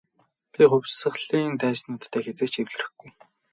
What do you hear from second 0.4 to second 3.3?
Би хувьсгалын дайснуудтай хэзээ ч эвлэрэхгүй.